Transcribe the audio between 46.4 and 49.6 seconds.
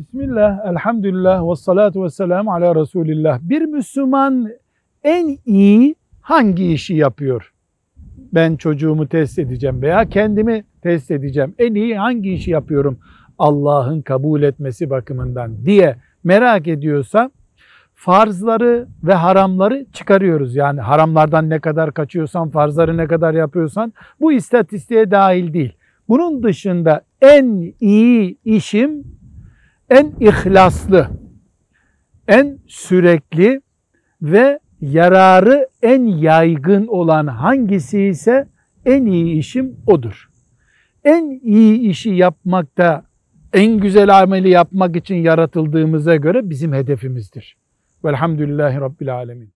bizim hedefimizdir. Velhamdülillahi Rabbil Alemin.